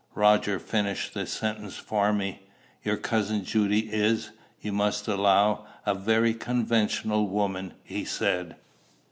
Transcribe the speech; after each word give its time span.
Roger 0.15 0.57
finished 0.57 1.13
the 1.13 1.27
sentence 1.27 1.77
for 1.77 2.11
me. 2.11 2.41
"Your 2.83 2.97
cousin 2.97 3.43
Judy 3.45 3.81
is, 3.93 4.31
you 4.59 4.71
must 4.71 5.07
allow, 5.07 5.67
a 5.85 5.93
very 5.93 6.33
conventional 6.33 7.27
woman," 7.27 7.75
he 7.83 8.03
said. 8.03 8.55